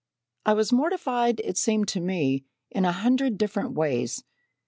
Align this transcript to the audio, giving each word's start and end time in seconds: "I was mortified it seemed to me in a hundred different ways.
"I 0.47 0.53
was 0.53 0.71
mortified 0.71 1.39
it 1.41 1.59
seemed 1.59 1.87
to 1.89 1.99
me 1.99 2.43
in 2.71 2.85
a 2.85 2.91
hundred 2.91 3.37
different 3.37 3.73
ways. 3.73 4.23